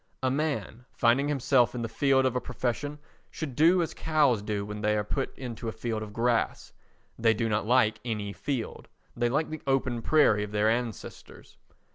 [0.23, 2.97] A man, finding himself in the field of a profession,
[3.29, 6.73] should do as cows do when they are put into a field of grass.
[7.19, 11.59] They do not like any field; they like the open prairie of their ancestors.